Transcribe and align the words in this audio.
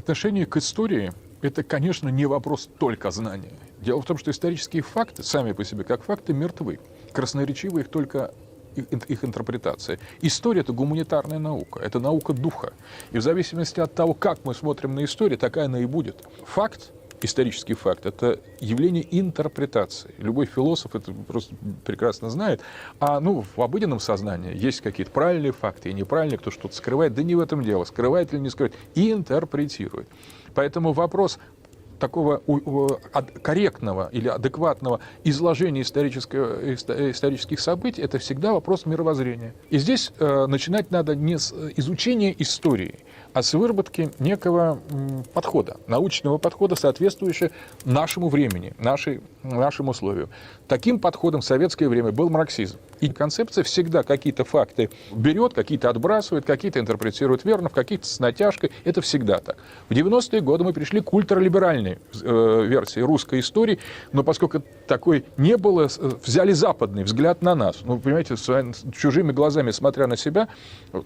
Отношение 0.00 0.46
к 0.46 0.56
истории– 0.56 1.12
это, 1.42 1.62
конечно, 1.62 2.08
не 2.08 2.24
вопрос 2.24 2.70
только 2.78 3.10
знания. 3.10 3.52
Дело 3.82 4.00
в 4.00 4.06
том, 4.06 4.16
что 4.16 4.30
исторические 4.30 4.82
факты, 4.82 5.22
сами 5.22 5.52
по 5.52 5.62
себе 5.62 5.84
как 5.84 6.04
факты, 6.04 6.32
мертвы. 6.32 6.80
Красноречивы 7.12 7.80
их 7.80 7.88
только 7.88 8.32
их, 8.76 9.24
интерпретация. 9.24 9.98
История– 10.22 10.60
это 10.62 10.72
гуманитарная 10.72 11.38
наука, 11.38 11.80
это 11.80 12.00
наука 12.00 12.32
духа. 12.32 12.72
И 13.12 13.18
в 13.18 13.22
зависимости 13.22 13.78
от 13.78 13.94
того, 13.94 14.14
как 14.14 14.42
мы 14.46 14.54
смотрим 14.54 14.94
на 14.94 15.04
историю, 15.04 15.36
такая 15.38 15.66
она 15.66 15.80
и 15.80 15.84
будет. 15.84 16.26
Факт 16.46 16.92
исторический 17.24 17.74
факт, 17.74 18.06
это 18.06 18.40
явление 18.60 19.06
интерпретации. 19.18 20.14
Любой 20.18 20.46
философ 20.46 20.94
это 20.94 21.12
просто 21.12 21.54
прекрасно 21.84 22.30
знает. 22.30 22.60
А 22.98 23.20
ну, 23.20 23.44
в 23.56 23.60
обыденном 23.60 24.00
сознании 24.00 24.56
есть 24.56 24.80
какие-то 24.80 25.12
правильные 25.12 25.52
факты 25.52 25.90
и 25.90 25.92
неправильные, 25.92 26.38
кто 26.38 26.50
что-то 26.50 26.74
скрывает. 26.74 27.14
Да 27.14 27.22
не 27.22 27.34
в 27.34 27.40
этом 27.40 27.62
дело, 27.62 27.84
скрывает 27.84 28.32
или 28.32 28.40
не 28.40 28.50
скрывает, 28.50 28.74
и 28.94 29.12
интерпретирует. 29.12 30.08
Поэтому 30.54 30.92
вопрос 30.92 31.38
такого 32.00 32.38
корректного 33.42 34.08
или 34.10 34.26
адекватного 34.26 35.00
изложения 35.22 35.82
исторических 35.82 37.60
событий, 37.60 38.02
это 38.02 38.18
всегда 38.18 38.52
вопрос 38.52 38.86
мировоззрения. 38.86 39.54
И 39.68 39.78
здесь 39.78 40.12
э, 40.18 40.46
начинать 40.46 40.90
надо 40.90 41.14
не 41.14 41.38
с 41.38 41.52
изучения 41.76 42.34
истории, 42.38 43.00
а 43.32 43.42
с 43.42 43.54
выработки 43.54 44.10
некого 44.18 44.80
подхода, 45.32 45.76
научного 45.86 46.38
подхода, 46.38 46.74
соответствующего 46.74 47.50
нашему 47.84 48.28
времени, 48.28 48.74
нашей, 48.78 49.20
нашим 49.42 49.88
условиям. 49.88 50.28
Таким 50.68 50.98
подходом 50.98 51.40
в 51.40 51.44
советское 51.44 51.88
время 51.88 52.12
был 52.12 52.30
марксизм. 52.30 52.78
И 53.00 53.08
концепция 53.08 53.64
всегда 53.64 54.02
какие-то 54.02 54.44
факты 54.44 54.90
берет, 55.10 55.54
какие-то 55.54 55.88
отбрасывает, 55.88 56.44
какие-то 56.44 56.80
интерпретирует 56.80 57.44
верно, 57.44 57.68
в 57.68 57.72
каких-то 57.72 58.06
с 58.06 58.20
натяжкой. 58.20 58.70
Это 58.84 59.00
всегда 59.00 59.38
так. 59.38 59.56
В 59.88 59.92
90-е 59.92 60.40
годы 60.40 60.64
мы 60.64 60.72
пришли 60.72 61.00
к 61.00 61.12
ультралиберальной 61.12 61.98
э, 62.22 62.64
версии 62.66 63.00
русской 63.00 63.40
истории, 63.40 63.78
но 64.12 64.22
поскольку 64.22 64.62
такой 64.86 65.24
не 65.36 65.56
было, 65.56 65.88
взяли 66.24 66.52
западный 66.52 67.04
взгляд 67.04 67.42
на 67.42 67.54
нас. 67.54 67.78
Ну, 67.84 67.98
понимаете, 67.98 68.36
с 68.36 68.74
чужими 68.92 69.32
глазами, 69.32 69.70
смотря 69.70 70.06
на 70.06 70.16
себя, 70.16 70.48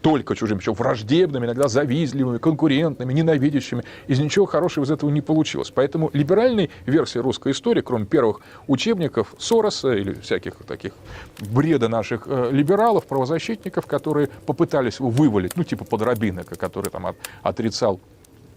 только 0.00 0.34
чужими, 0.34 0.59
причем 0.59 0.75
враждебными, 0.75 1.47
иногда 1.47 1.69
завистливыми, 1.69 2.14
конкурентными, 2.39 3.12
ненавидящими, 3.12 3.84
из 4.07 4.19
ничего 4.19 4.47
хорошего 4.47 4.84
из 4.84 4.91
этого 4.91 5.11
не 5.11 5.20
получилось. 5.20 5.70
Поэтому 5.75 6.11
либеральной 6.12 6.71
версии 6.87 7.19
русской 7.19 7.53
истории, 7.53 7.81
кроме 7.81 8.06
первых 8.06 8.41
учебников 8.67 9.34
Сороса 9.39 9.93
или 9.93 10.15
всяких 10.15 10.56
таких 10.67 10.93
бреда 11.39 11.89
наших 11.89 12.25
э, 12.27 12.51
либералов, 12.53 13.06
правозащитников, 13.06 13.87
которые 13.87 14.29
попытались 14.47 14.98
его 14.98 15.11
вывалить, 15.11 15.56
ну, 15.56 15.65
типа 15.65 15.84
Подробинок, 15.84 16.48
который 16.59 16.91
там 16.91 17.06
от, 17.06 17.17
отрицал 17.43 18.01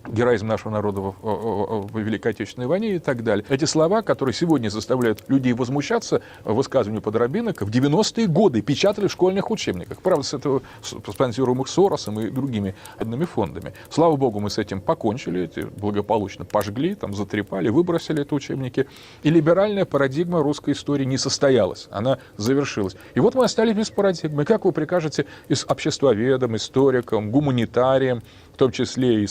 героизм 0.08 0.47
нашего 0.47 0.72
народа 0.72 1.02
в, 1.02 1.16
в, 1.22 1.88
в 1.91 2.00
Великой 2.00 2.31
Отечественной 2.31 2.67
войне 2.67 2.95
и 2.95 3.00
так 3.00 3.23
далее. 3.23 3.45
Эти 3.50 3.66
слова, 3.66 4.02
которые 4.02 4.33
сегодня 4.33 4.69
заставляют 4.69 5.23
людей 5.27 5.53
возмущаться 5.53 6.22
высказыванию 6.44 7.02
Подробинок, 7.02 7.61
в 7.61 7.69
90-е 7.69 8.27
годы 8.27 8.61
печатали 8.61 9.08
в 9.08 9.11
школьных 9.11 9.52
учебниках. 9.52 9.99
Правда, 10.02 10.23
с 10.23 10.33
этого 10.33 10.61
спонсируемых 10.81 11.67
Соросом 11.67 12.19
и 12.19 12.30
другими 12.30 12.75
одними 12.97 13.25
фондами. 13.25 13.73
Слава 13.89 14.16
богу, 14.16 14.39
мы 14.39 14.49
с 14.49 14.58
этим 14.58 14.81
покончили, 14.81 15.44
эти 15.44 15.61
благополучно 15.61 16.45
пожгли, 16.45 16.95
там, 16.95 17.14
затрепали, 17.14 17.69
выбросили 17.69 18.21
эти 18.21 18.33
учебники. 18.33 18.88
И 19.23 19.30
либеральная 19.30 19.86
парадигма 19.86 20.42
русской 20.42 20.73
истории 20.73 21.05
не 21.05 21.17
состоялась, 21.17 21.88
она 21.92 22.19
завершилась. 22.38 22.95
И 23.16 23.19
вот 23.19 23.36
мы 23.36 23.45
остались 23.45 23.75
без 23.75 23.89
парадигмы. 23.89 24.45
Как 24.45 24.66
вы 24.66 24.71
прикажете 24.71 25.25
из 25.47 25.66
обществоведам, 25.67 26.55
историкам, 26.55 27.31
гуманитариям, 27.31 28.21
в 28.53 28.58
том 28.58 28.71
числе 28.71 29.23
и 29.23 29.27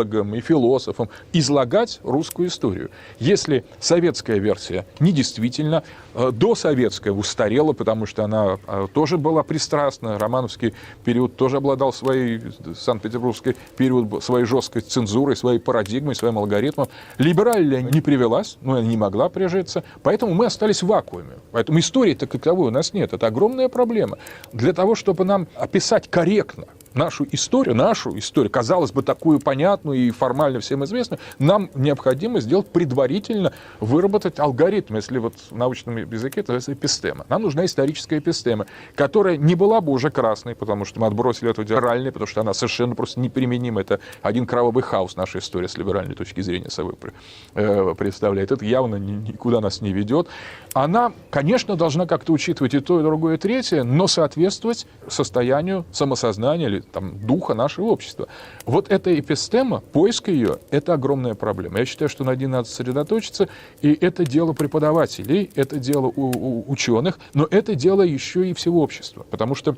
социологам, 0.00 0.34
и 0.34 0.40
философам, 0.40 1.08
излагать 1.32 2.00
русскую 2.02 2.48
историю. 2.48 2.90
Если 3.18 3.64
советская 3.78 4.38
версия 4.38 4.86
недействительна, 5.00 5.82
э, 6.14 6.30
досоветская 6.32 7.12
устарела, 7.12 7.72
потому 7.72 8.06
что 8.06 8.24
она 8.24 8.58
э, 8.66 8.86
тоже 8.92 9.18
была 9.18 9.42
пристрастна, 9.42 10.18
романовский 10.18 10.74
период 11.04 11.36
тоже 11.36 11.58
обладал 11.58 11.92
своей, 11.92 12.40
Санкт-Петербургский 12.74 13.56
период, 13.76 14.22
своей 14.22 14.44
жесткой 14.44 14.82
цензурой, 14.82 15.36
своей 15.36 15.58
парадигмой, 15.58 16.14
своим 16.14 16.38
алгоритмом. 16.38 16.88
Либеральная 17.18 17.82
не 17.82 18.00
привелась, 18.00 18.58
но 18.62 18.72
она 18.72 18.82
не 18.82 18.96
могла 18.96 19.28
прижиться, 19.28 19.82
поэтому 20.02 20.34
мы 20.34 20.46
остались 20.46 20.82
в 20.82 20.86
вакууме. 20.86 21.38
Поэтому 21.52 21.78
истории-то 21.78 22.26
таковой 22.26 22.68
у 22.68 22.70
нас 22.70 22.92
нет. 22.92 23.12
Это 23.12 23.26
огромная 23.26 23.68
проблема. 23.68 24.18
Для 24.52 24.72
того, 24.72 24.94
чтобы 24.94 25.24
нам 25.24 25.46
описать 25.56 26.08
корректно 26.10 26.66
нашу 26.94 27.26
историю, 27.32 27.74
нашу 27.74 28.16
историю, 28.18 28.50
казалось 28.50 28.92
бы, 28.92 29.02
такую 29.02 29.40
понятную 29.40 29.98
и 29.98 30.10
формально 30.10 30.60
всем 30.60 30.84
известную, 30.84 31.20
нам 31.38 31.70
необходимо 31.74 32.40
сделать 32.40 32.68
предварительно, 32.68 33.52
выработать 33.80 34.38
алгоритм, 34.38 34.96
если 34.96 35.18
вот 35.18 35.34
в 35.50 35.56
научном 35.56 35.96
языке 35.96 36.40
это 36.40 36.58
эпистема. 36.58 37.26
Нам 37.28 37.42
нужна 37.42 37.64
историческая 37.64 38.18
эпистема, 38.18 38.66
которая 38.94 39.36
не 39.36 39.54
была 39.54 39.80
бы 39.80 39.92
уже 39.92 40.10
красной, 40.10 40.54
потому 40.54 40.84
что 40.84 41.00
мы 41.00 41.06
отбросили 41.06 41.50
эту 41.50 41.62
либеральную, 41.62 42.12
потому 42.12 42.26
что 42.26 42.40
она 42.40 42.54
совершенно 42.54 42.94
просто 42.94 43.20
неприменима. 43.20 43.80
Это 43.80 44.00
один 44.22 44.46
кровавый 44.46 44.82
хаос 44.82 45.16
нашей 45.16 45.40
истории 45.40 45.66
с 45.66 45.76
либеральной 45.76 46.14
точки 46.14 46.40
зрения 46.40 46.70
собой 46.70 46.94
э, 47.54 47.94
представляет. 47.96 48.52
Это 48.52 48.64
явно 48.64 48.96
никуда 48.96 49.60
нас 49.60 49.80
не 49.80 49.92
ведет. 49.92 50.28
Она, 50.74 51.12
конечно, 51.30 51.76
должна 51.76 52.06
как-то 52.06 52.32
учитывать 52.32 52.74
и 52.74 52.80
то, 52.80 53.00
и 53.00 53.02
другое, 53.02 53.34
и 53.34 53.38
третье, 53.38 53.82
но 53.82 54.06
соответствовать 54.06 54.86
состоянию 55.08 55.84
самосознания 55.92 56.79
там, 56.92 57.18
духа 57.18 57.54
нашего 57.54 57.86
общества. 57.86 58.28
Вот 58.64 58.90
эта 58.90 59.18
эпистема, 59.18 59.80
поиск 59.80 60.28
ее, 60.28 60.58
это 60.70 60.94
огромная 60.94 61.34
проблема. 61.34 61.78
Я 61.78 61.86
считаю, 61.86 62.08
что 62.08 62.24
на 62.24 62.34
ней 62.34 62.46
надо 62.46 62.68
сосредоточиться, 62.68 63.48
и 63.82 63.92
это 63.92 64.24
дело 64.24 64.52
преподавателей, 64.52 65.50
это 65.54 65.78
дело 65.78 66.06
у, 66.06 66.30
у 66.30 66.64
ученых, 66.70 67.18
но 67.34 67.46
это 67.50 67.74
дело 67.74 68.02
еще 68.02 68.48
и 68.48 68.54
всего 68.54 68.82
общества, 68.82 69.26
потому 69.30 69.54
что 69.54 69.76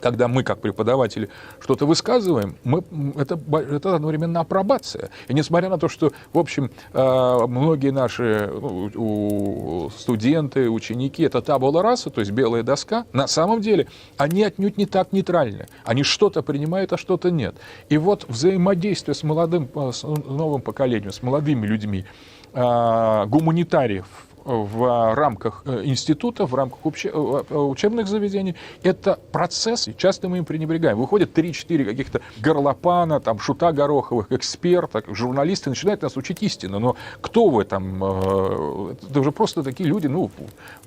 когда 0.00 0.28
мы, 0.28 0.42
как 0.42 0.60
преподаватели, 0.60 1.28
что-то 1.60 1.86
высказываем, 1.86 2.56
мы, 2.64 2.82
это, 3.16 3.38
это 3.70 3.96
одновременно 3.96 4.40
апробация. 4.40 5.10
И 5.28 5.34
несмотря 5.34 5.68
на 5.68 5.78
то, 5.78 5.88
что, 5.88 6.12
в 6.32 6.38
общем, 6.38 6.70
э, 6.92 7.46
многие 7.46 7.90
наши 7.90 8.50
ну, 8.52 9.90
студенты, 9.96 10.70
ученики, 10.70 11.22
это 11.22 11.42
табула 11.42 11.82
раса, 11.82 12.10
то 12.10 12.20
есть 12.20 12.32
белая 12.32 12.62
доска, 12.62 13.04
на 13.12 13.26
самом 13.26 13.60
деле 13.60 13.88
они 14.16 14.42
отнюдь 14.42 14.78
не 14.78 14.86
так 14.86 15.12
нейтральны. 15.12 15.66
Они 15.84 16.02
что-то 16.02 16.42
принимают, 16.42 16.92
а 16.92 16.98
что-то 16.98 17.30
нет. 17.30 17.56
И 17.88 17.98
вот 17.98 18.26
взаимодействие 18.28 19.14
с 19.14 19.22
молодым, 19.22 19.68
э, 19.74 19.90
с 19.92 20.02
новым 20.02 20.62
поколением, 20.62 21.12
с 21.12 21.22
молодыми 21.22 21.66
людьми, 21.66 22.04
э, 22.52 23.24
гуманитариев, 23.26 24.06
в 24.48 25.14
рамках 25.14 25.62
э, 25.66 25.82
института, 25.84 26.46
в 26.46 26.54
рамках 26.54 26.78
э, 27.04 27.10
э, 27.12 27.54
учебных 27.54 28.08
заведений. 28.08 28.54
Это 28.82 29.18
процесс, 29.30 29.88
и 29.88 29.96
часто 29.96 30.28
мы 30.28 30.38
им 30.38 30.44
пренебрегаем. 30.44 30.98
Выходят 30.98 31.36
3-4 31.36 31.84
каких-то 31.84 32.20
горлопана, 32.40 33.20
там, 33.20 33.38
шута 33.38 33.72
гороховых, 33.72 34.32
эксперта, 34.32 35.02
журналисты 35.06 35.70
начинают 35.70 36.02
нас 36.02 36.16
учить 36.16 36.42
истину. 36.42 36.78
Но 36.78 36.96
кто 37.20 37.48
вы 37.50 37.64
там? 37.64 38.02
Это 38.02 39.20
уже 39.20 39.32
просто 39.32 39.62
такие 39.62 39.88
люди, 39.88 40.06
ну, 40.06 40.30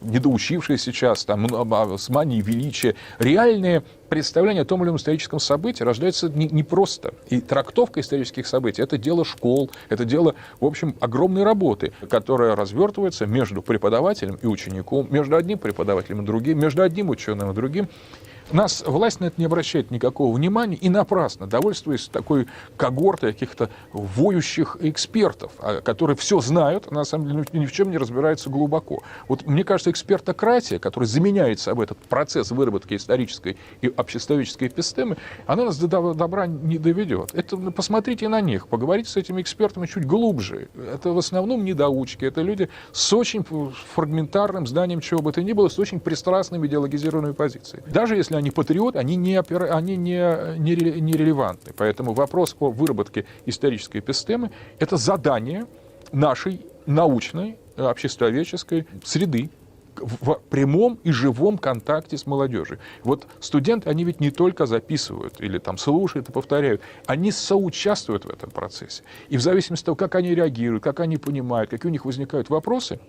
недоучившие 0.01 0.77
сейчас, 0.77 1.25
там, 1.25 1.47
а, 1.51 1.97
с 1.97 2.09
манией 2.09 2.41
величия. 2.41 2.95
Реальные 3.19 3.83
представление 4.11 4.63
о 4.63 4.65
том 4.65 4.81
или 4.81 4.89
ином 4.89 4.97
историческом 4.97 5.39
событии 5.39 5.83
рождается 5.83 6.27
не, 6.27 6.45
не 6.49 6.63
просто. 6.63 7.13
И 7.29 7.39
трактовка 7.39 8.01
исторических 8.01 8.45
событий– 8.45 8.81
это 8.83 8.97
дело 8.97 9.23
школ, 9.23 9.71
это 9.87 10.03
дело, 10.03 10.35
в 10.59 10.65
общем, 10.65 10.97
огромной 10.99 11.43
работы, 11.43 11.93
которая 12.09 12.57
развертывается 12.57 13.25
между 13.25 13.61
преподавателем 13.61 14.37
и 14.41 14.47
учеником, 14.47 15.07
между 15.09 15.37
одним 15.37 15.59
преподавателем 15.59 16.23
и 16.23 16.25
другим, 16.25 16.59
между 16.59 16.81
одним 16.81 17.07
ученым 17.07 17.51
и 17.51 17.53
другим. 17.53 17.87
Нас 18.53 18.83
власть 18.85 19.21
на 19.21 19.25
это 19.25 19.35
не 19.37 19.45
обращает 19.45 19.91
никакого 19.91 20.35
внимания 20.35 20.75
и 20.75 20.89
напрасно, 20.89 21.47
довольствуясь 21.47 22.07
такой 22.07 22.47
когортой 22.75 23.31
каких-то 23.31 23.69
воющих 23.93 24.77
экспертов, 24.81 25.53
а, 25.59 25.81
которые 25.81 26.17
все 26.17 26.41
знают, 26.41 26.87
а 26.89 26.93
на 26.93 27.03
самом 27.05 27.27
деле 27.27 27.45
ни 27.53 27.65
в 27.65 27.71
чем 27.71 27.91
не 27.91 27.97
разбираются 27.97 28.49
глубоко. 28.49 29.03
Вот 29.27 29.47
мне 29.47 29.63
кажется, 29.63 29.91
экспертократия, 29.91 30.79
которая 30.79 31.07
заменяет 31.07 31.59
собой 31.59 31.85
этот 31.85 31.97
процесс 31.99 32.51
выработки 32.51 32.95
исторической 32.95 33.57
и 33.81 33.87
обществоведческой 33.87 34.67
эпистемы, 34.67 35.17
она 35.47 35.65
нас 35.65 35.77
до 35.77 36.13
добра 36.13 36.47
не 36.47 36.77
доведет. 36.77 37.33
Это 37.33 37.55
посмотрите 37.57 38.27
на 38.27 38.41
них, 38.41 38.67
поговорите 38.67 39.09
с 39.09 39.15
этими 39.15 39.41
экспертами 39.41 39.85
чуть 39.85 40.05
глубже. 40.05 40.67
Это 40.93 41.11
в 41.11 41.17
основном 41.17 41.63
недоучки, 41.63 42.25
это 42.25 42.41
люди 42.41 42.69
с 42.91 43.13
очень 43.13 43.45
фрагментарным 43.95 44.67
знанием 44.67 44.99
чего 44.99 45.21
бы 45.21 45.31
то 45.31 45.41
ни 45.41 45.53
было, 45.53 45.69
с 45.69 45.79
очень 45.79 45.99
пристрастными 45.99 46.67
идеологизированными 46.67 47.33
позициями. 47.33 47.85
Даже 47.89 48.15
если 48.15 48.35
они 48.41 48.51
патриоты, 48.51 48.97
они 48.99 49.15
не, 49.15 49.39
они 49.39 49.95
не, 49.97 50.57
не, 50.57 50.75
не 50.75 51.13
релевантны. 51.13 51.73
Поэтому 51.77 52.13
вопрос 52.13 52.55
о 52.59 52.71
выработке 52.71 53.25
исторической 53.45 53.99
эпистемы– 53.99 54.51
это 54.79 54.97
задание 54.97 55.65
нашей 56.11 56.65
научной, 56.85 57.57
обществоведческой 57.77 58.87
среды, 59.03 59.49
в 59.97 60.39
прямом 60.49 60.99
и 61.03 61.11
живом 61.11 61.57
контакте 61.57 62.17
с 62.17 62.25
молодежью. 62.25 62.79
Вот 63.03 63.27
студенты, 63.39 63.89
они 63.89 64.03
ведь 64.05 64.19
не 64.19 64.31
только 64.31 64.65
записывают 64.65 65.39
или 65.41 65.59
там 65.59 65.77
слушают 65.77 66.29
и 66.29 66.31
повторяют, 66.31 66.81
они 67.05 67.31
соучаствуют 67.31 68.25
в 68.25 68.29
этом 68.29 68.49
процессе. 68.49 69.03
И 69.29 69.37
в 69.37 69.41
зависимости 69.41 69.83
от 69.83 69.85
того, 69.85 69.95
как 69.97 70.15
они 70.15 70.33
реагируют, 70.33 70.83
как 70.83 71.01
они 71.01 71.17
понимают, 71.17 71.69
какие 71.69 71.89
у 71.89 71.91
них 71.91 72.05
возникают 72.05 72.49
вопросы, 72.49 72.99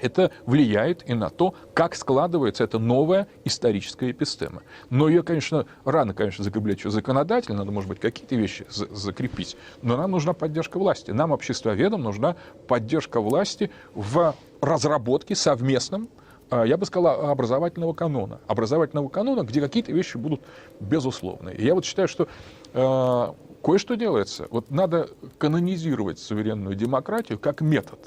это 0.00 0.30
влияет 0.46 1.08
и 1.08 1.14
на 1.14 1.30
то, 1.30 1.54
как 1.74 1.94
складывается 1.94 2.64
эта 2.64 2.78
новая 2.78 3.28
историческая 3.44 4.10
эпистема. 4.10 4.62
Но 4.90 5.08
ее, 5.08 5.22
конечно, 5.22 5.66
рано, 5.84 6.14
конечно, 6.14 6.44
закреплять 6.44 6.78
еще 6.78 6.90
законодательно, 6.90 7.58
надо, 7.58 7.72
может 7.72 7.88
быть, 7.88 8.00
какие-то 8.00 8.36
вещи 8.36 8.66
за 8.68 8.86
закрепить, 8.94 9.56
но 9.82 9.96
нам 9.96 10.10
нужна 10.10 10.32
поддержка 10.32 10.78
власти. 10.78 11.10
Нам, 11.10 11.32
обществоведам, 11.32 12.02
нужна 12.02 12.36
поддержка 12.66 13.20
власти 13.20 13.70
в 13.94 14.34
разработке 14.60 15.34
совместном 15.34 16.08
а, 16.50 16.64
я 16.64 16.76
бы 16.76 16.86
сказал, 16.86 17.30
образовательного 17.30 17.92
канона. 17.92 18.40
Образовательного 18.46 19.08
канона, 19.08 19.42
где 19.42 19.60
какие-то 19.60 19.92
вещи 19.92 20.16
будут 20.16 20.40
безусловные. 20.80 21.56
Я 21.58 21.74
вот 21.74 21.84
считаю, 21.84 22.08
что 22.08 22.26
э, 22.72 23.32
кое-что 23.62 23.96
делается. 23.96 24.46
Вот 24.50 24.70
надо 24.70 25.10
канонизировать 25.36 26.18
суверенную 26.18 26.74
демократию 26.74 27.38
как 27.38 27.60
метод. 27.60 27.98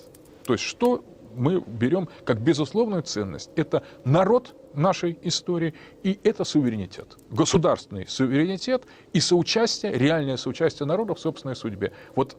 То 0.46 0.54
есть 0.54 0.66
что 0.66 1.04
мы 1.36 1.62
берем 1.62 2.10
как 2.26 2.42
безусловную 2.42 3.04
ценность. 3.04 3.52
Это 3.56 3.84
народ 4.06 4.56
нашей 4.74 5.18
истории 5.22 5.74
и 6.04 6.20
это 6.24 6.44
суверенитет. 6.44 7.18
Государственный 7.30 8.08
суверенитет 8.08 8.86
и 9.14 9.20
соучастие, 9.20 9.94
реальное 9.94 10.38
соучастие 10.38 10.86
народа 10.86 11.16
в 11.16 11.20
собственной 11.20 11.56
судьбе. 11.56 11.92
Вот 12.16 12.38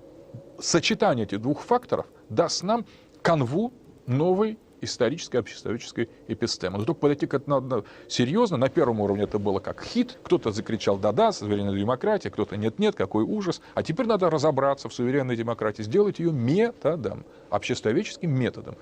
сочетание 0.58 1.24
этих 1.24 1.40
двух 1.40 1.62
факторов 1.62 2.06
даст 2.28 2.62
нам 2.62 2.86
канву 3.22 3.72
новой 4.06 4.58
исторической 4.82 5.38
обществоведческой 5.38 6.10
эпистемы. 6.28 6.78
Но 6.78 6.84
только 6.84 7.00
подойти 7.00 7.26
к 7.26 7.34
этому 7.34 7.84
серьезно. 8.08 8.56
На 8.58 8.68
первом 8.68 9.00
уровне 9.00 9.24
это 9.24 9.38
было 9.38 9.60
как 9.60 9.82
хит. 9.82 10.18
Кто-то 10.22 10.52
закричал 10.52 10.98
«да-да», 10.98 11.32
суверенная 11.32 11.78
демократия, 11.78 12.30
кто-то 12.30 12.56
«нет-нет», 12.56 12.94
какой 12.94 13.24
ужас. 13.24 13.62
А 13.74 13.82
теперь 13.82 14.06
надо 14.06 14.28
разобраться 14.28 14.88
в 14.88 14.94
суверенной 14.94 15.36
демократии, 15.36 15.82
сделать 15.82 16.18
ее 16.18 16.32
методом, 16.32 17.24
обществоведческим 17.50 18.30
методом. 18.30 18.76